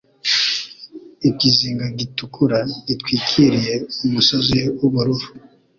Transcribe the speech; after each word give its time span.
Ikizinga 1.29 1.85
gitukura 1.99 2.59
gitwikiriye 2.87 3.73
Umusozi 4.05 4.59
w'ubururu. 4.77 5.27